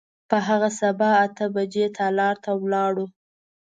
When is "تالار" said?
1.97-2.35